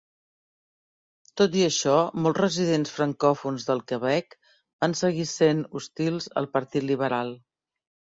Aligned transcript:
Tot 1.41 1.57
i 1.57 1.65
això, 1.65 1.97
molts 2.27 2.39
residents 2.41 2.93
francòfons 2.95 3.65
del 3.67 3.81
Quebec 3.91 4.33
van 4.85 4.97
seguir 5.03 5.27
sent 5.33 5.61
hostils 5.81 6.31
al 6.43 6.49
partit 6.57 6.87
liberal. 6.93 7.31